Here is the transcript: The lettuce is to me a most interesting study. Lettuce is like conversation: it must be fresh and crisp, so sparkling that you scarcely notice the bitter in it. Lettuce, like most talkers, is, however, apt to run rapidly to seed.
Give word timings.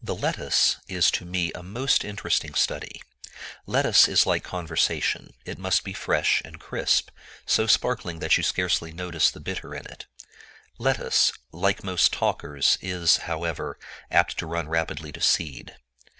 The 0.00 0.14
lettuce 0.14 0.76
is 0.86 1.10
to 1.10 1.24
me 1.24 1.50
a 1.52 1.60
most 1.60 2.04
interesting 2.04 2.54
study. 2.54 3.02
Lettuce 3.66 4.06
is 4.06 4.24
like 4.24 4.44
conversation: 4.44 5.34
it 5.44 5.58
must 5.58 5.82
be 5.82 5.92
fresh 5.92 6.40
and 6.44 6.60
crisp, 6.60 7.10
so 7.44 7.66
sparkling 7.66 8.20
that 8.20 8.36
you 8.36 8.44
scarcely 8.44 8.92
notice 8.92 9.32
the 9.32 9.40
bitter 9.40 9.74
in 9.74 9.84
it. 9.86 10.06
Lettuce, 10.78 11.32
like 11.50 11.82
most 11.82 12.12
talkers, 12.12 12.78
is, 12.80 13.16
however, 13.26 13.76
apt 14.12 14.38
to 14.38 14.46
run 14.46 14.68
rapidly 14.68 15.10
to 15.10 15.20
seed. 15.20 15.74